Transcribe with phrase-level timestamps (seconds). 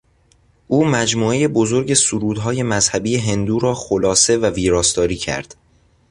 [0.67, 5.55] او مجموعهی بزرگسرودهای مذهبی هندو را خلاصه و ویراستاری کرد.